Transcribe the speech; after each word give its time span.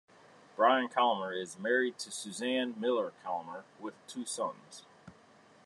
Brian 0.55 0.89
Kamler 0.89 1.39
is 1.39 1.59
married 1.59 1.99
to 1.99 2.09
Suzanne 2.09 2.73
Miller 2.79 3.13
Kamler, 3.23 3.65
with 3.79 3.93
two 4.07 4.25
sons. 4.25 4.83